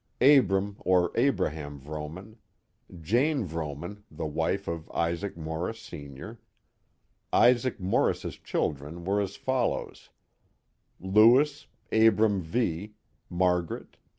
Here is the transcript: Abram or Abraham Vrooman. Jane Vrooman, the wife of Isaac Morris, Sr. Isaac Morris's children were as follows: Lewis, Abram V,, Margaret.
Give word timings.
Abram 0.21 0.77
or 0.79 1.11
Abraham 1.13 1.79
Vrooman. 1.79 2.37
Jane 3.01 3.45
Vrooman, 3.45 4.01
the 4.09 4.25
wife 4.25 4.67
of 4.67 4.89
Isaac 4.89 5.37
Morris, 5.37 5.79
Sr. 5.79 6.39
Isaac 7.31 7.79
Morris's 7.79 8.37
children 8.39 9.05
were 9.05 9.21
as 9.21 9.35
follows: 9.35 10.09
Lewis, 10.99 11.67
Abram 11.91 12.41
V,, 12.41 12.95
Margaret. 13.29 13.97